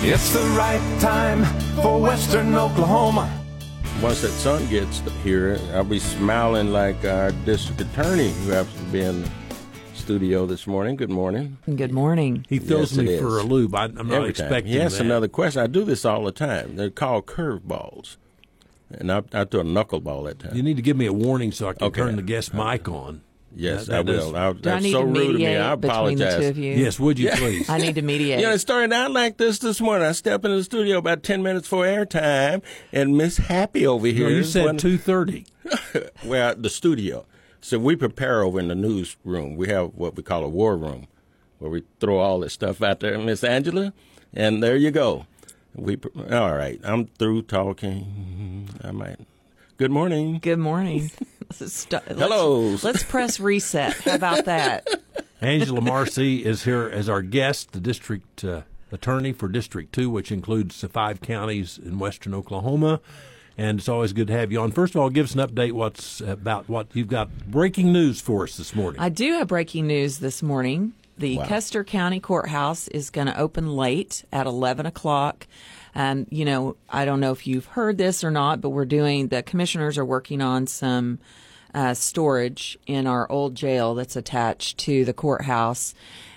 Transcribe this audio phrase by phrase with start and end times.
[0.00, 1.44] It's the right time
[1.82, 3.30] for Western Oklahoma.
[4.00, 8.84] Once that sun gets here, I'll be smiling like our district attorney who happens to
[8.92, 9.30] be in the
[9.94, 10.94] studio this morning.
[10.96, 11.58] Good morning.
[11.74, 12.46] Good morning.
[12.48, 13.74] He throws Yes, me for a loop.
[13.74, 14.72] I, I'm not Every expecting time.
[14.72, 15.62] He asks another question.
[15.62, 16.76] I do this all the time.
[16.76, 18.16] They're called curveballs.
[18.90, 20.56] And I, I threw a knuckleball that time.
[20.56, 22.00] You need to give me a warning so I can Okay.
[22.02, 23.22] turn the guest mic on.
[23.54, 24.28] Yes, That- I that will.
[24.30, 25.56] is- I, Do I that's need so to rude of me.
[25.56, 26.34] I apologize.
[26.36, 26.72] the two of you?
[26.74, 27.68] Yes, would you please?
[27.68, 28.40] I need to mediate.
[28.40, 30.06] You know, it started out like this this morning.
[30.06, 34.12] I stepped into the studio about 10 minutes for airtime, and Miss Happy over no,
[34.12, 34.28] here.
[34.28, 35.46] you is said one- two thirty.
[36.24, 37.26] well, the studio.
[37.60, 39.56] So we prepare over in the newsroom.
[39.56, 41.08] We have what we call a war room,
[41.58, 43.92] where we throw all this stuff out there, Miss Angela,
[44.32, 45.26] and there you go.
[45.74, 46.80] We pre- all right.
[46.84, 48.68] I'm through talking.
[48.82, 49.18] I might.
[49.76, 50.38] Good morning.
[50.40, 51.10] Good morning.
[51.50, 52.76] Let's let's- Hello.
[52.82, 53.94] Let's, press reset.
[54.00, 54.86] How about that?
[55.40, 58.62] Angela Marsee is here as our guest, the district uh,
[58.92, 63.00] attorney for District 2, which includes the five counties in western Oklahoma.
[63.56, 64.70] And it's always good to have you on.
[64.72, 68.44] First of all, give us an update what's about what you've got breaking news for
[68.44, 69.00] us this morning.
[69.00, 70.92] I do have breaking news this morning.
[71.16, 71.46] The Wow.
[71.46, 75.48] Custer County Courthouse is going to open late at 11 o'clock.
[75.92, 79.26] And, you know, I don't know if you've heard this or not, but we're doing,
[79.28, 81.18] the commissioners are working on some
[81.74, 85.94] uh, storage in our old jail that's attached to the courthouse.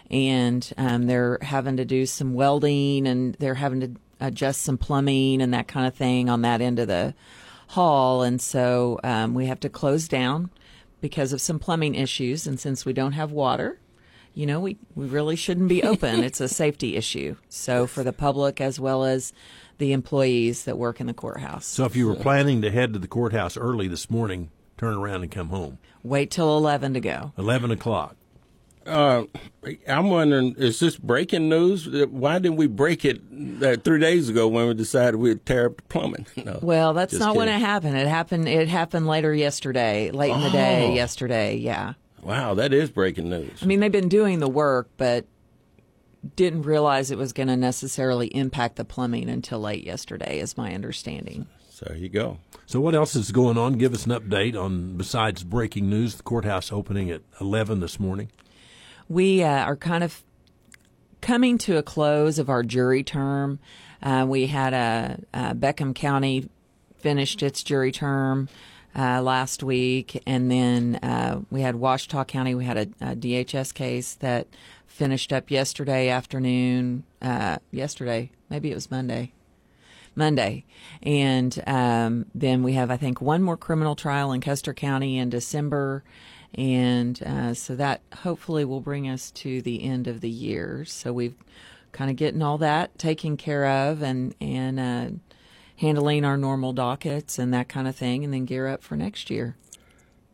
[0.10, 5.42] And um, they're having to do some welding and they're having to adjust some plumbing
[5.42, 7.14] and that kind of thing on that end of the
[7.70, 8.22] hall.
[8.22, 10.50] And so um, we have to close down
[11.00, 12.46] because of some plumbing issues.
[12.46, 13.80] And since we don't have water,
[14.34, 16.24] you know, we, we really shouldn't be open.
[16.24, 17.36] it's a safety issue.
[17.50, 19.34] So for the public as well as
[19.78, 21.66] the employees that work in the courthouse.
[21.66, 24.52] so if you were planning to head to the courthouse early this morning,
[24.82, 25.78] turn around and come home.
[26.04, 27.32] Wait till 11 to go.
[27.38, 28.16] 11 o'clock.
[28.84, 29.26] Uh,
[29.88, 31.88] I'm wondering, is this breaking news?
[32.10, 33.22] Why didn't we break it
[33.62, 36.26] uh, three days ago when we decided we'd tear up the plumbing?
[36.44, 37.66] No, Well, that's just not when it kidding.
[37.66, 37.96] happened.
[37.98, 38.50] It happened.
[38.50, 40.52] It happened later yesterday, late in the Oh.
[40.52, 41.58] day yesterday.
[41.58, 41.94] Yeah.
[42.24, 43.60] Wow, that is breaking news.
[43.62, 45.26] I mean, they've been doing the work, but
[46.36, 50.74] didn't realize it was going to necessarily impact the plumbing until late yesterday, is my
[50.74, 51.46] understanding.
[51.82, 52.38] So there you go.
[52.68, 53.74] So what else is going on?
[53.74, 58.30] Give us an update on, besides breaking news, the courthouse opening at 11 this morning.
[59.10, 60.24] We uh, are kind of
[61.22, 63.60] coming to a close of our jury term.
[64.02, 66.50] Uh, we had a, uh Beckham County
[67.00, 68.48] finished its jury term
[68.96, 72.54] uh, last week, and then uh, we had Washita County.
[72.54, 74.48] We had a, a DHS case that
[74.86, 77.06] finished up yesterday afternoon.
[77.22, 79.34] Uh, yesterday, maybe it was Monday.
[80.16, 80.66] Monday.
[81.02, 85.30] And um, then we have, I think, one more criminal trial in Custer County in
[85.30, 86.04] December.
[86.54, 90.84] And uh, so that hopefully will bring us to the end of the year.
[90.86, 91.36] So we've
[91.92, 95.18] kind of getting all that taken care of and, and uh,
[95.78, 99.30] handling our normal dockets and that kind of thing, and then gear up for next
[99.30, 99.56] year.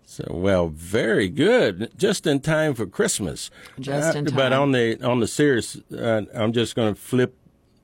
[0.05, 1.91] So well, very good.
[1.97, 3.51] Just in time for Christmas.
[3.77, 7.35] Just in Uh, But on the on the serious, uh, I'm just going to flip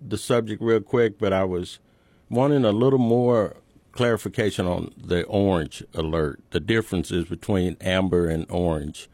[0.06, 1.18] the subject real quick.
[1.20, 1.80] But I was
[2.30, 3.58] wanting a little more
[3.92, 6.42] clarification on the orange alert.
[6.52, 9.10] The differences between amber and orange.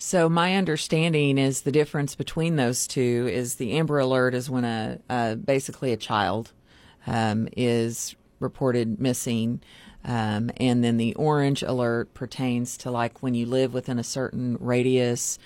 [0.00, 4.64] So my understanding is the difference between those two is the Amber Alert is when
[4.64, 6.52] a, basically a child
[7.04, 9.60] um, is reported missing,
[10.04, 14.56] um, and then the Orange Alert pertains to like when you live within a certain
[14.60, 15.36] radius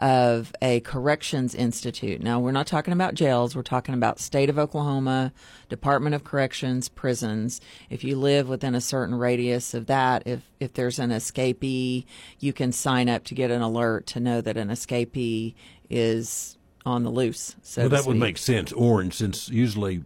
[0.00, 2.22] of a corrections institute.
[2.22, 3.54] Now we're not talking about jails.
[3.54, 5.32] We're talking about state of Oklahoma,
[5.68, 7.60] Department of Corrections, prisons.
[7.90, 12.06] If you live within a certain radius of that, if, if there's an escapee,
[12.38, 15.54] you can sign up to get an alert to know that an escapee
[15.90, 16.56] is
[16.86, 17.56] on the loose.
[17.62, 18.72] So well, that would make sense.
[18.72, 20.02] Orange, since usually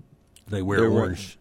[0.49, 1.38] they wear They're wearing- orange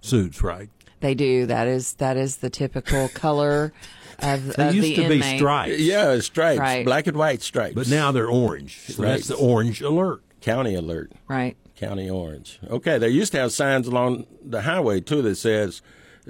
[0.00, 0.68] suits, right?
[1.00, 1.46] They do.
[1.46, 3.72] That is that is the typical color
[4.20, 5.78] of, They of used the to be stripes.
[5.80, 6.84] Yeah, stripes, Right.
[6.84, 7.74] black and white stripes.
[7.74, 8.78] But now they're orange.
[8.88, 9.10] So Right.
[9.10, 10.22] that's the orange alert.
[10.40, 11.12] county alert.
[11.28, 11.56] Right.
[11.76, 12.60] County Orange.
[12.70, 15.82] Okay, they used to have signs along the highway too that says,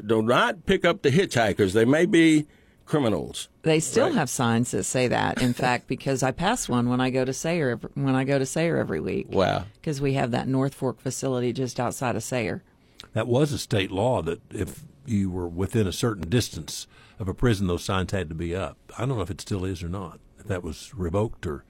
[0.06, 1.72] "Do not pick up the hitchhikers.
[1.72, 2.46] They may be
[2.86, 4.14] criminals." They still Right.
[4.14, 5.42] have signs that say that.
[5.42, 8.46] In fact, because I pass one when I go to Sayre when I go to
[8.46, 9.26] Sayre every week.
[9.30, 9.64] Wow.
[9.80, 12.62] Because we have that North Fork facility just outside of Sayre.
[13.12, 16.86] That was a state law that if you were within a certain distance
[17.18, 18.76] of a prison, those signs had to be up.
[18.98, 20.18] I don't know if it still is or not.
[20.38, 21.64] If that was revoked or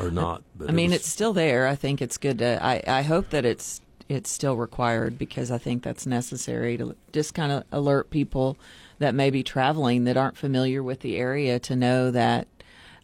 [0.00, 0.42] or not.
[0.56, 1.66] But I it mean, was- it's still there.
[1.66, 2.62] I think it's good to.
[2.64, 7.34] I, I hope that it's it's still required because I think that's necessary to just
[7.34, 8.56] kind of alert people
[8.98, 12.46] that may be traveling that aren't familiar with the area to know that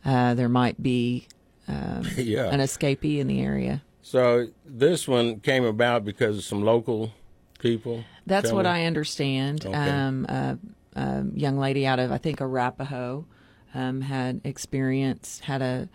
[0.05, 1.27] uh, there might be
[1.67, 2.47] um, Yeah.
[2.47, 3.83] an escapee in the area.
[4.03, 7.13] So this one came about because of some local
[7.59, 8.05] people.
[8.27, 8.71] That's what me.
[8.71, 9.65] I understand.
[9.67, 9.75] Okay.
[9.77, 10.59] Um, a,
[10.95, 13.27] a young lady out of I think Arapaho
[13.75, 15.89] um, had experience had a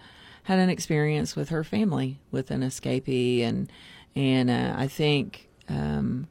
[0.44, 3.72] had an experience with her family with an escapee, and
[4.16, 6.28] and uh, I think um,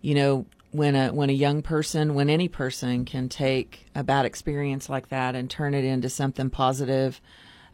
[0.00, 4.26] you know when a when a young person when any person can take a bad
[4.26, 7.20] experience like that and turn it into something positive,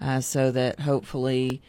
[0.00, 1.62] uh, so that hopefully.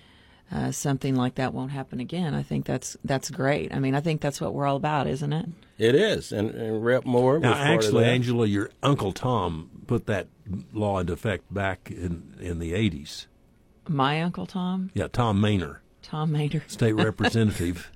[0.51, 2.33] Uh, something like that won't happen again.
[2.33, 3.73] I think that's that's great.
[3.73, 5.45] I mean, I think that's what we're all about, isn't it?
[5.77, 8.09] It is, and, and Rep Moore was Now, part of actually, that.
[8.11, 10.27] Angela, your uncle Tom put that
[10.73, 13.27] law into effect back in in the eighties.
[13.87, 16.63] My uncle Tom, Yeah, Tom Maynor, Tom Mater.
[16.67, 17.89] state representative,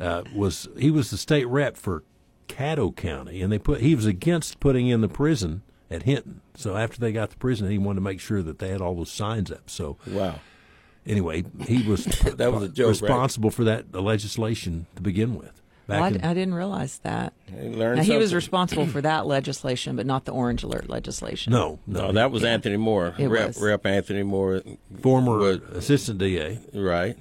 [0.00, 2.02] uh, was he was the state rep for
[2.48, 6.40] Caddo County, and they put he was against putting in the prison at Hinton.
[6.56, 8.96] So after they got the prison, he wanted to make sure that they had all
[8.96, 9.70] those signs up.
[9.70, 10.40] So Wow.
[11.06, 12.04] Anyway, he was
[12.36, 13.00] That was a joke, right?
[13.02, 15.62] responsible for that legislation to begin with.
[15.86, 17.32] Back Well, I, in- I didn't realize that.
[17.46, 21.52] He learned Now, he was responsible for that legislation, but not the Orange Alert legislation.
[21.52, 23.14] no, no, No, that was Anthony Moore.
[23.18, 23.62] It Rep, was.
[23.62, 24.62] Rep Anthony Moore,
[25.00, 26.58] former was- assistant DA.
[26.74, 27.16] right?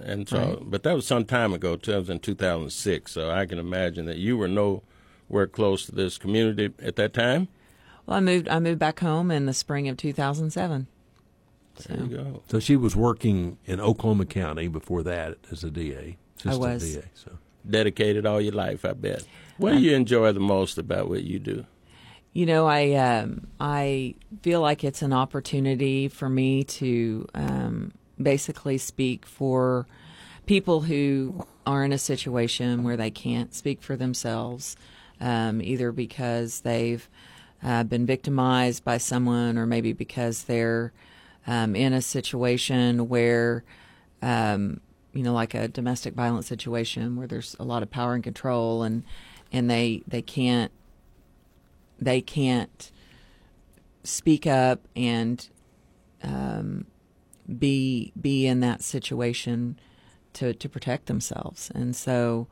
[0.00, 0.58] And so, Right.
[0.70, 1.76] but that was some time ago.
[1.76, 3.10] That was in 2006.
[3.12, 7.48] So I can imagine that you were nowhere close to this community at that time.
[8.04, 8.48] Well, I moved.
[8.48, 10.88] I moved back home in the spring of 2007.
[11.84, 12.42] There you go.
[12.48, 16.94] So she was working in Oklahoma County before that as a DA, assistant was.
[16.94, 17.04] DA.
[17.14, 17.32] So
[17.68, 19.24] Dedicated all your life, I bet.
[19.56, 21.64] What do you enjoy the most about what you do?
[22.32, 28.78] You know, I um, I feel like it's an opportunity for me to um, basically
[28.78, 29.86] speak for
[30.46, 34.76] people who are in a situation where they can't speak for themselves,
[35.20, 37.08] um, either because they've
[37.62, 40.92] uh, been victimized by someone, or maybe because they're
[41.46, 43.64] um, in a situation where
[44.22, 44.80] um,
[45.12, 48.82] you know, like a domestic violence situation where there's a lot of power and control,
[48.82, 49.04] and
[49.52, 50.72] and they they can't
[52.00, 52.90] they can't
[54.04, 55.48] speak up and
[56.22, 56.86] um,
[57.58, 59.78] be be in that situation
[60.34, 61.70] to to protect themselves.
[61.74, 62.46] And so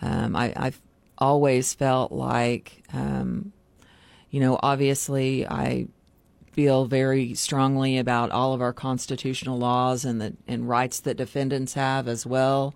[0.00, 0.80] um, I, I've
[1.18, 3.52] always felt like, um,
[4.30, 5.88] you know, obviously I
[6.52, 11.74] feel very strongly about all of our constitutional laws and the and rights that defendants
[11.74, 12.74] have as well.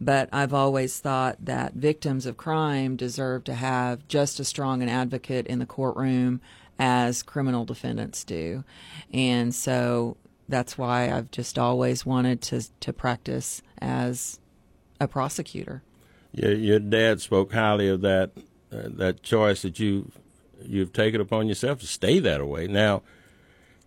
[0.00, 4.88] But I've always thought that victims of crime deserve to have just as strong an
[4.88, 6.40] advocate in the courtroom
[6.78, 8.62] as criminal defendants do.
[9.12, 10.18] And so
[10.48, 14.38] that's why I've just always wanted to to practice as
[15.00, 15.82] a prosecutor.
[16.32, 18.32] Your, your dad spoke highly of that
[18.70, 20.10] uh, that choice that you
[20.62, 22.66] you've taken upon yourself to stay that way.
[22.66, 23.02] Now,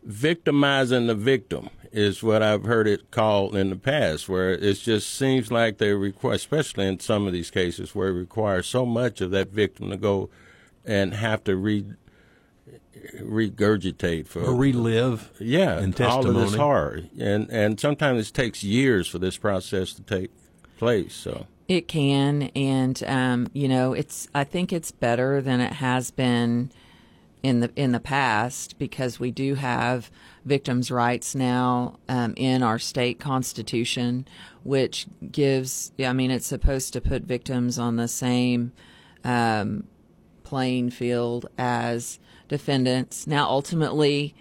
[0.04, 5.10] victimizing the victim is what I've heard it called in the past, where it just
[5.10, 9.22] seems like they require, especially in some of these cases, where it requires so much
[9.22, 10.30] of that victim to go
[10.86, 11.86] and have to re
[13.22, 15.32] regurgitate for or relive.
[15.40, 19.94] yeah and all of this horror, and and sometimes it takes years for this process
[19.94, 20.32] to take
[20.78, 21.14] place.
[21.14, 21.48] So.
[21.70, 24.28] It can, and um, you know, it's.
[24.34, 26.72] I think it's better than it has been
[27.44, 30.10] in the in the past because we do have
[30.44, 34.28] victims' rights now um, in our state constitution,
[34.64, 35.92] which gives.
[36.00, 38.72] I mean, it's supposed to put victims on the same
[39.24, 39.86] um,
[40.44, 43.28] playing field as defendants.
[43.28, 44.34] Now, ultimately,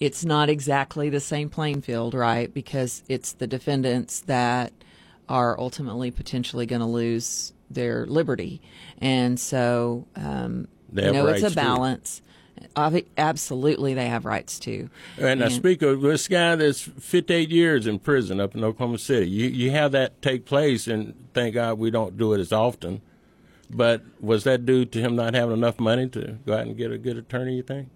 [0.00, 2.52] it's not exactly the same playing field, right?
[2.52, 4.72] Because it's the defendants that
[5.28, 8.60] are ultimately potentially going to lose their liberty,
[8.98, 12.22] and so um, They you know it's a balance.
[12.76, 14.88] Obvi- Absolutely, they have rights too.
[15.18, 19.28] And I speak of this guy that's 58 years in prison up in Oklahoma City.
[19.28, 23.00] You you have that take place, and thank God we don't do it as often.
[23.70, 26.92] But was that due to him not having enough money to go out and get
[26.92, 27.56] a good attorney?
[27.56, 27.88] You think?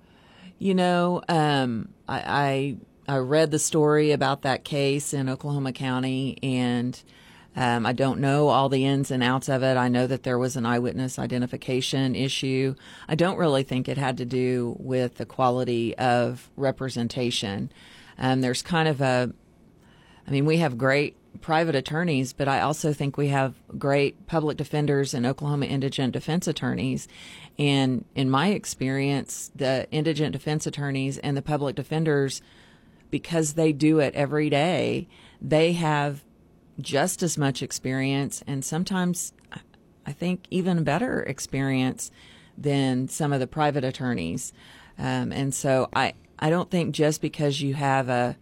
[0.59, 2.76] You know, um, I, I
[3.09, 7.01] I read the story about that case in Oklahoma County, and
[7.55, 9.77] um, I don't know all the ins and outs of it.
[9.77, 12.75] I know that there was an eyewitness identification issue.
[13.09, 17.71] I don't really think it had to do with the quality of representation.
[18.19, 19.33] Um, there's kind of a
[20.27, 24.57] I mean, we have great private attorneys, but I also think we have great public
[24.57, 27.07] defenders and Oklahoma indigent defense attorneys.
[27.59, 32.43] And in my experience, the indigent defense attorneys and the public defenders,
[33.11, 35.09] because they do it every day,
[35.41, 36.25] they have
[36.81, 39.33] just as much experience and sometimes
[40.07, 42.11] I think even better experience
[42.57, 44.53] than some of the private attorneys.
[44.99, 48.37] Um, and so I, I don't think just because you have a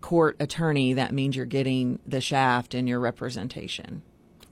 [0.00, 4.02] court attorney, that means you're getting the shaft in your representation.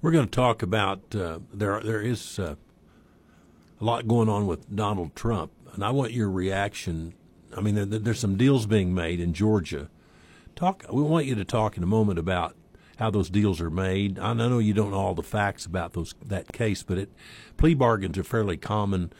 [0.03, 1.81] We're going to talk about uh, there.
[1.81, 2.57] There is uh,
[3.81, 7.15] a lot going on with Donald Trump, and I want your reaction.
[7.59, 9.91] I mean, there, there's some deals being made in Georgia.
[10.55, 10.85] Talk.
[10.91, 12.57] We want you to talk in a moment about
[12.99, 14.19] how those deals are made.
[14.19, 17.13] I know you don't know all the facts about those that case, but it,
[17.57, 19.13] plea bargains are fairly common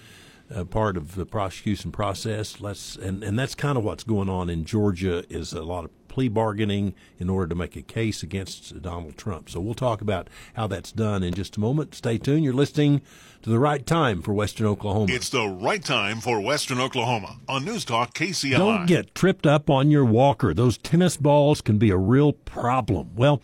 [0.55, 2.61] uh, part of the prosecution process.
[2.61, 5.91] Let's and and that's kind of what's going on in Georgia is a lot of
[6.09, 9.51] plea bargaining in order to make a case against Donald Trump.
[9.51, 11.95] So we'll talk about how that's done in just a moment.
[11.95, 12.45] Stay tuned.
[12.45, 13.03] You're listening
[13.43, 15.13] to the right time for Western Oklahoma.
[15.13, 18.59] It's the right time for Western Oklahoma on News Talk KCLI.
[18.59, 20.53] Don't get tripped up on your walker.
[20.53, 23.11] Those tennis balls can be a real problem.
[23.15, 23.43] Well,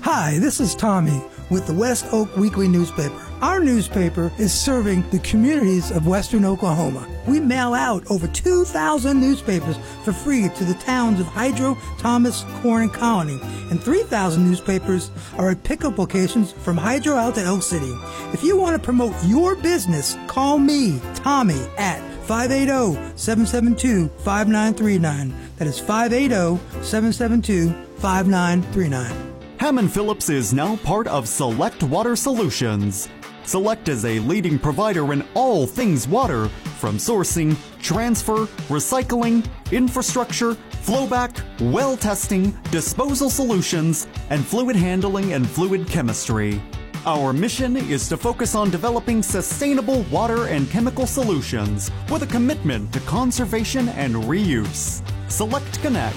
[0.00, 3.14] Hi, this is Tommy with the West Oak Weekly newspaper.
[3.42, 7.06] Our newspaper is serving the communities of western Oklahoma.
[7.26, 12.84] We mail out over 2,000 newspapers for free to the towns of Hydro, Thomas, Corn,
[12.84, 13.38] and Colony,
[13.70, 17.92] and 3,000 newspapers are at pickup locations from Hydro out to Elk City.
[18.32, 25.34] If you want to promote your business, call me, Tommy, at 580 772 5939.
[25.56, 29.34] That is 580 772 5939.
[29.58, 33.08] Hammond Phillips is now part of Select Water Solutions.
[33.44, 41.42] Select is a leading provider in all things water, from sourcing, transfer, recycling, infrastructure, flowback,
[41.72, 46.60] well testing, disposal solutions, and fluid handling and fluid chemistry.
[47.06, 52.94] Our mission is to focus on developing sustainable water and chemical solutions with a commitment
[52.94, 55.02] to conservation and reuse.
[55.30, 56.16] Select Connect.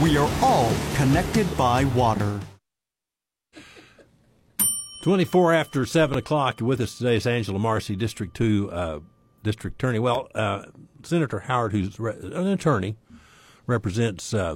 [0.00, 2.38] We are all connected by water.
[5.02, 6.60] 24 after 7 o'clock.
[6.60, 9.00] With us today is Angela Marsee, District 2 uh,
[9.42, 9.98] District Attorney.
[9.98, 10.66] Well, uh,
[11.02, 12.94] Senator Howard, who's re- an attorney,
[13.66, 14.54] represents uh,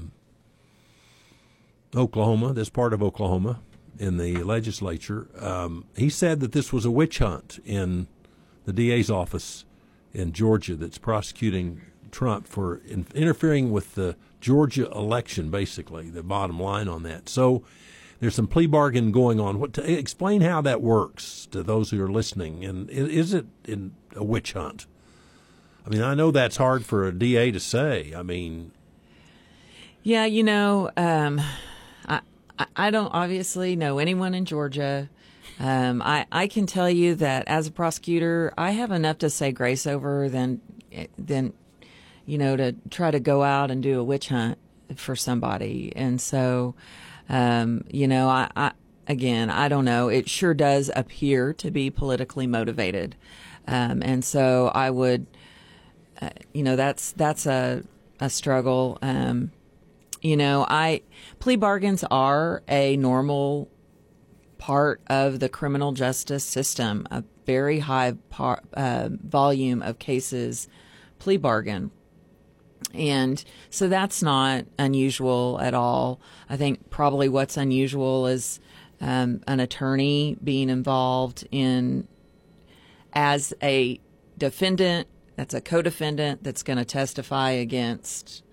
[1.97, 3.59] Oklahoma, this part of Oklahoma,
[3.99, 5.29] in the legislature.
[5.39, 8.07] Um, he said that this was a witch hunt in
[8.65, 9.65] the DA's office
[10.13, 16.61] in Georgia that's prosecuting Trump for in- interfering with the Georgia election, basically, the bottom
[16.61, 17.29] line on that.
[17.29, 17.65] So
[18.21, 19.59] there's some plea bargain going on.
[19.59, 23.47] What to, explain how that works to those who are listening, and is it
[24.15, 24.87] a witch hunt?
[25.87, 28.15] I mean, I know that's hard for a DA to say.
[28.17, 28.73] I mean,
[30.03, 31.41] yeah, you know, um,
[32.77, 35.09] I don't obviously know anyone in Georgia.
[35.59, 39.53] Um, I I can tell you that as a prosecutor, I have enough to say
[39.53, 40.61] grace over than
[41.19, 41.53] than
[42.27, 44.59] you know to try to go out and do a witch hunt
[44.97, 46.75] for somebody, and so
[47.29, 48.73] um, you know I, I
[49.09, 50.09] again I don't know.
[50.09, 53.17] It sure does appear to be politically motivated,
[53.67, 55.27] um, and so I would.
[56.23, 57.83] Uh, you know that's that's a
[58.21, 58.99] a struggle.
[59.03, 59.51] Um,
[60.25, 61.03] you know, I
[61.39, 63.71] plea bargains are a normal
[64.57, 67.07] part of the criminal justice system.
[67.11, 70.67] A very high par, uh, volume of cases
[71.19, 71.91] plea bargain.
[72.95, 76.21] And so that's not unusual at all.
[76.49, 78.61] I think probably what's unusual is
[79.03, 82.09] um, an attorney being involved in
[83.13, 84.01] as a
[84.39, 88.44] defendant that's a co-defendant that's going to testify against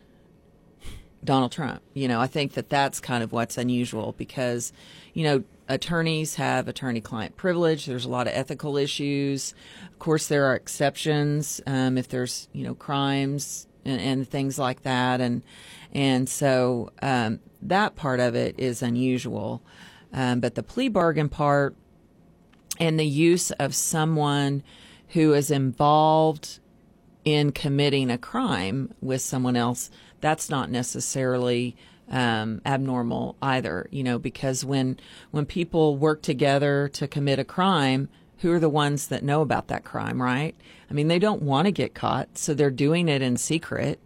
[1.24, 1.82] Donald Trump.
[1.94, 4.74] You know, I think that that's kind of what's unusual because,
[5.14, 7.86] you know, attorneys have attorney-client privilege.
[7.86, 9.54] There's a lot of ethical issues.
[9.92, 14.84] Of course, there are exceptions um, if there's you know crimes and, and, things like
[14.84, 15.42] that, and
[15.94, 19.62] and so um, that part of it is unusual.
[20.14, 21.76] Um, but the plea bargain part
[22.80, 24.64] and the use of someone
[25.10, 26.60] who is involved
[27.24, 29.90] in committing a crime with someone else,
[30.22, 31.76] that's not necessarily
[32.10, 33.88] um, abnormal either.
[33.92, 35.00] You know, because when
[35.32, 38.10] when people work together to commit a crime,
[38.40, 40.56] who are the ones that know about that crime, right?
[40.90, 44.00] I mean, they don't want to get caught, so they're doing it in secret.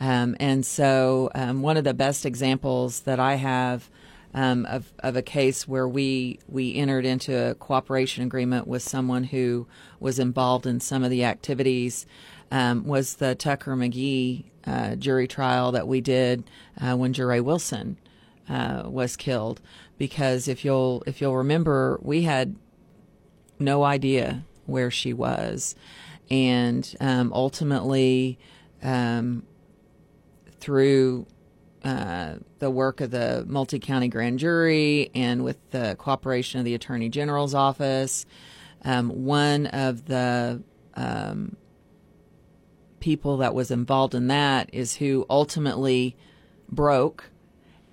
[0.00, 3.90] Um, and so, um, one of the best examples that I have
[4.32, 9.24] um, of, of a case where we we entered into a cooperation agreement with someone
[9.24, 9.66] who
[9.98, 12.06] was involved in some of the activities
[12.50, 17.98] um, was the Tucker McGee uh, jury trial that we did uh, when Jeray Wilson
[18.48, 19.60] uh, was killed.
[19.98, 22.56] Because if you'll if you'll remember, we had
[23.58, 25.74] no idea where she was,
[26.30, 28.38] and um, ultimately,
[28.82, 29.42] um,
[30.58, 31.26] through
[31.84, 36.74] uh, the work of the multi county grand jury and with the cooperation of the
[36.74, 38.26] Attorney General's office.
[38.82, 40.62] Um, one of the
[40.94, 41.56] um,
[43.00, 46.16] people that was involved in that is who ultimately
[46.68, 47.30] broke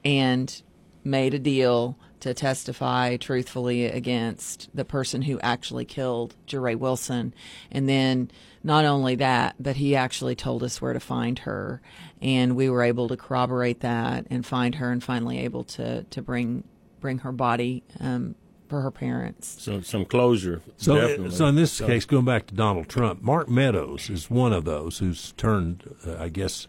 [0.05, 0.61] and
[1.03, 7.33] made a deal to testify truthfully against the person who actually killed Jeray Wilson.
[7.71, 8.31] And then
[8.63, 11.81] not only that, but he actually told us where to find her.
[12.21, 16.21] And we were able to corroborate that and find her and finally able to, to
[16.21, 16.63] bring
[16.99, 18.33] bring her body um,
[18.67, 19.61] for her parents.
[19.61, 20.61] So some closure.
[20.77, 21.31] So, definitely.
[21.31, 21.87] so in this so.
[21.87, 26.17] case, going back to Donald Trump, Mark Meadows is one of those who's turned, uh,
[26.17, 26.67] I guess,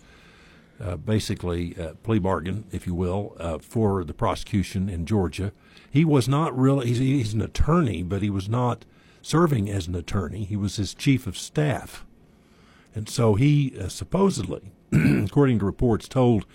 [0.80, 5.52] uh, basically uh, plea bargain, if you will, uh, for the prosecution in Georgia.
[5.90, 8.84] He was not really, he's, he's, an attorney, but he was not
[9.22, 10.44] serving as an attorney.
[10.44, 12.04] He was his chief of staff.
[12.94, 16.46] And so he uh, supposedly, according to reports, told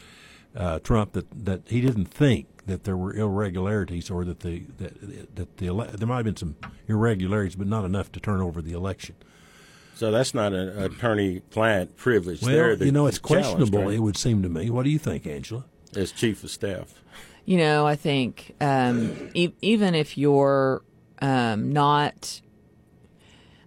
[0.55, 5.35] uh, Trump that, that he didn't think that there were irregularities or that the that,
[5.35, 6.55] that the there might have been some
[6.87, 9.15] irregularities, but not enough to turn over the election.
[9.95, 12.41] So that's not an attorney-client privilege.
[12.41, 13.85] Well, there, you know, it's questionable.
[13.85, 13.95] Right?
[13.95, 14.71] It would seem to me.
[14.71, 15.65] What do you think, Angela?
[15.95, 16.95] As chief of staff.
[17.45, 20.81] You know, I think um, e- even if you're
[21.21, 22.41] um, not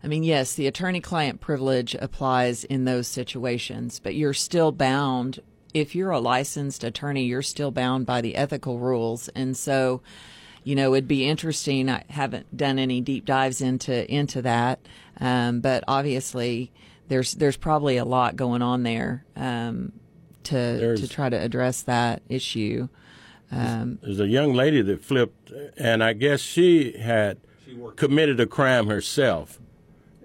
[0.07, 5.41] I mean, yes, the attorney client privilege applies in those situations, but you're still bound
[5.77, 9.29] if you're a licensed attorney, you're still bound by the ethical rules.
[9.29, 10.01] And so,
[10.65, 11.91] you know, it'd be interesting.
[11.91, 14.81] I haven't done any deep dives into into that,
[15.21, 16.73] um, but obviously,
[17.09, 19.93] there's there's probably a lot going on there um,
[20.45, 22.89] to there's, to try to address that issue.
[23.53, 27.37] Um, there's a young lady that flipped, and I guess she had
[27.97, 29.61] committed a crime herself,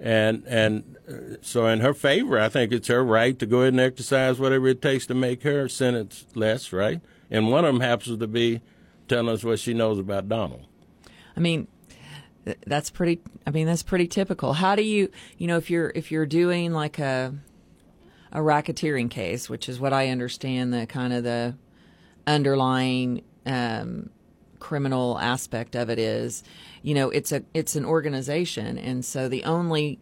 [0.01, 3.79] and and so in her favor, I think it's her right to go ahead and
[3.79, 7.01] exercise whatever it takes to make her sentence less, right?
[7.29, 8.61] And one of them happens to be
[9.07, 10.65] telling us what she knows about Donald.
[11.37, 11.67] I mean,
[12.65, 13.21] that's pretty.
[13.45, 14.53] I mean, that's pretty typical.
[14.53, 17.35] How do you, you know, if you're if you're doing like a
[18.31, 21.55] a racketeering case, which is what I understand the kind of the
[22.25, 24.09] underlying um,
[24.61, 26.43] criminal aspect of it is,
[26.81, 29.99] you know, it's a it's an organization, and so the only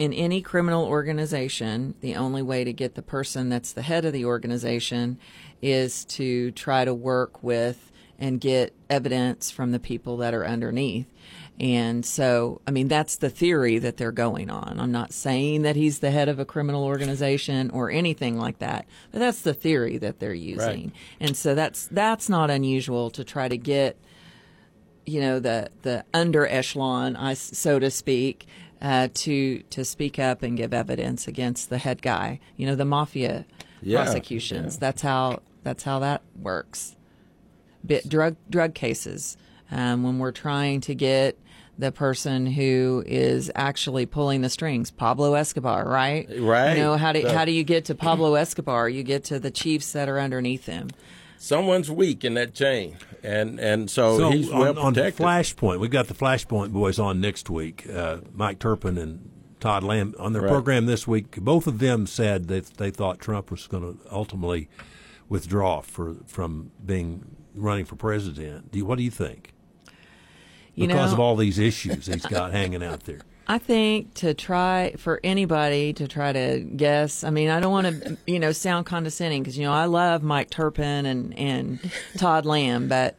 [0.00, 4.12] in any criminal organization, the only way to get the person that's the head of
[4.12, 5.16] the organization
[5.60, 7.91] is to try to work with
[8.22, 11.06] and get evidence from the people that are underneath.
[11.58, 14.78] And so, I mean, that's the theory that they're going on.
[14.78, 18.86] I'm not saying that he's the head of a criminal organization or anything like that,
[19.10, 20.84] but that's the theory that they're using.
[20.84, 20.92] Right.
[21.20, 23.96] And so that's that's not unusual to try to get
[25.04, 28.46] you know, the the under echelon, I so to speak,
[28.80, 32.38] uh, to to speak up and give evidence against the head guy.
[32.56, 33.46] You know, the mafia
[33.82, 34.78] Yeah, prosecutions.
[34.78, 36.94] That's how that's how that works.
[37.84, 39.36] Bit drug drug cases.
[39.70, 41.38] Um, when we're trying to get
[41.78, 46.28] the person who is actually pulling the strings, Pablo Escobar, right?
[46.38, 46.76] Right.
[46.76, 48.88] You know how do The- how do you get to Pablo Escobar?
[48.88, 50.90] You get to the chiefs that are underneath him.
[51.38, 55.26] Someone's weak in that chain, and and so, So he's well on, on protected.
[55.26, 57.88] Flashpoint, we've got the Flashpoint boys on next week.
[57.90, 60.52] Uh, Mike Turpin and Todd Lamb on their Right.
[60.52, 61.36] program this week.
[61.40, 64.68] Both of them said that they thought Trump was going to ultimately
[65.28, 68.70] withdraw for from being running for president.
[68.70, 69.52] Do you, what do you think?
[70.74, 73.20] You Because know, of all these issues he's got hanging out there.
[73.46, 77.24] I think to try for anybody to try to guess.
[77.24, 80.22] I mean, I don't want to, you know, sound condescending because you know I love
[80.22, 83.16] Mike Turpin and and Todd Lamb, but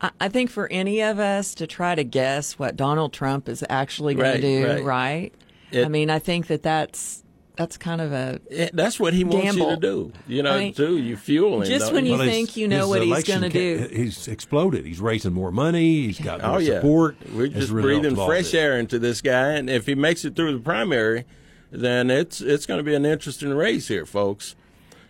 [0.00, 3.64] I, I think for any of us to try to guess what Donald Trump is
[3.68, 4.84] actually going Right, to do, right.
[4.84, 5.34] right?
[5.72, 7.23] It- I mean, I think that that's
[7.56, 10.12] that's kind of a Yeah, that's what he wants you to do.
[10.26, 10.98] You know, I mean, too.
[10.98, 11.68] You fuel him.
[11.68, 13.88] just when you Well, think you know what he's gonna do.
[13.92, 14.84] He's exploded.
[14.86, 16.06] He's raising more money.
[16.06, 17.16] He's got more Oh yeah, support.
[17.32, 18.54] we're just breathing fresh this.
[18.54, 21.24] air into this guy, and if he makes it through the primary,
[21.70, 24.56] then it's it's going to be an interesting race here, folks.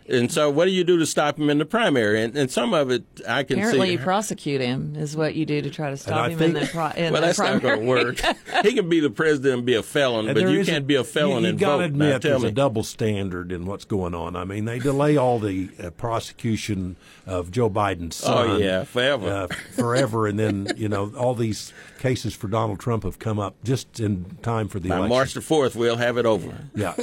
[0.06, 2.22] And so, what do you do to stop him in the primary?
[2.22, 3.92] And, and some of it, I can apparently see.
[3.92, 6.66] you prosecute him is what you do to try to stop him think- in the,
[6.68, 8.20] pro, in well, the that's not going to work.
[8.62, 11.04] he can be the president and be a felon, And but you can't be a
[11.04, 11.96] felon you, and you gotta vote.
[11.96, 12.48] Now, admit, tell there's me.
[12.50, 14.36] a double standard in what's going on.
[14.36, 18.50] I mean, they delay all the uh, prosecution of Joe Biden's son.
[18.50, 19.26] Oh, yeah, forever.
[19.28, 23.54] uh, forever, and then you know all these cases for Donald Trump have come up
[23.64, 25.16] just in time for the By election.
[25.16, 26.54] March the fourth, we'll have it over.
[26.74, 26.94] yeah.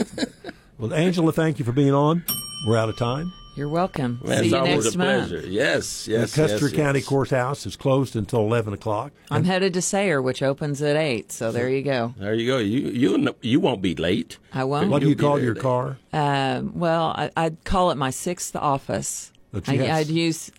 [0.82, 2.24] Well, Angela, thank you for being on.
[2.65, 3.32] We're out of time.
[3.56, 4.20] You're welcome.
[4.24, 5.30] Man, See you always next a month.
[5.30, 5.48] pleasure.
[5.48, 7.08] Yes, yes, the Custer yes, County yes.
[7.08, 9.12] Courthouse is closed until eleven o'clock.
[9.30, 11.32] I'm headed to Sayre, which opens at eight.
[11.32, 12.15] So there you go.
[12.17, 12.58] There you go.
[12.58, 14.39] You you you won't be late.
[14.54, 14.89] I won't.
[14.89, 15.62] What do you call your then.
[15.62, 15.98] car?
[16.13, 19.32] Um, well, I, I'd call it my sixth office.
[19.52, 20.50] But I, I'd use.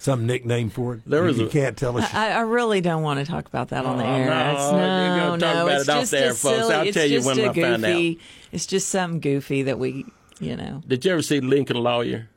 [0.00, 1.02] Some nickname for it?
[1.06, 2.12] There you, was you a- can't tell us.
[2.14, 4.24] I, I really don't want to talk about that on the Oh, air.
[4.30, 6.40] no, It's- you're no, gonna talk no, about it's it off just the air, folks.
[6.40, 7.88] silly- I'll it's tell you just when a I find out.
[7.92, 8.18] goofy,
[8.50, 10.06] It's just something goofy that we,
[10.40, 10.82] you know.
[10.88, 12.28] Did you ever see Lincoln Lawyer?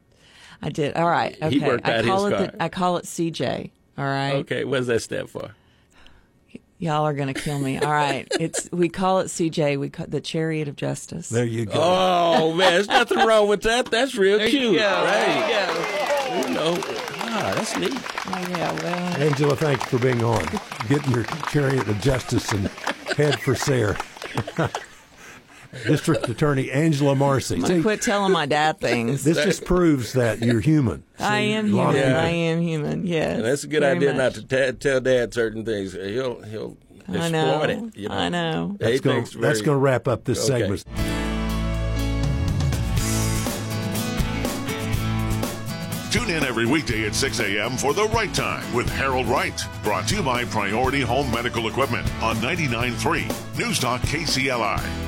[0.62, 0.96] I did.
[0.96, 1.36] All right.
[1.42, 1.50] Okay.
[1.50, 2.38] He worked I call his it.
[2.38, 2.48] car.
[2.48, 3.72] The, I call it CJ.
[3.98, 4.36] All right.
[4.36, 5.52] Okay, what does that stand for?
[6.80, 7.80] Y'all are gonna kill me.
[7.80, 8.28] All right.
[8.42, 9.80] It's we call it CJ.
[9.80, 11.30] We call the Chariot of Justice.
[11.30, 11.74] there you go.
[11.76, 13.86] Oh man, there's nothing wrong with that.
[13.86, 15.04] That's real There you cute, go.
[15.06, 16.48] right?
[16.48, 16.76] You know,
[17.44, 17.92] ah, that's neat.
[17.94, 18.72] Oh, yeah.
[18.84, 19.22] Well.
[19.22, 20.46] Angela, thank you for being on.
[20.90, 22.68] Getting your chariot of justice and
[23.18, 23.96] head for Sayre.
[25.88, 27.56] District Attorney Angela Marsee.
[27.56, 29.24] I'm gonna See, quit telling my dad things.
[29.24, 31.04] this just proves that you're human.
[31.20, 32.10] I am a lot of human.
[32.12, 33.08] people- I am human.
[33.08, 33.36] Yes.
[33.38, 34.18] And that's a good idea much.
[34.18, 35.94] not to t- tell Dad certain things.
[35.94, 36.78] He'll he'll
[37.10, 37.50] I know.
[37.62, 37.98] exploit it.
[37.98, 38.16] You know?
[38.16, 38.76] I know.
[38.80, 40.60] He That's going thinks to that's going to wrap up this Okay.
[40.60, 40.86] segment.
[46.14, 47.72] Tune in every weekday at 6 a.m.
[47.76, 49.60] for The Right Time with Harold Wright.
[49.82, 55.03] Brought to you by Priority Home Medical Equipment on 99.3 News Talk KCLI.